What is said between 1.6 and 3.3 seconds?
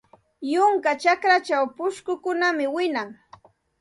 pushkukunam wiñan.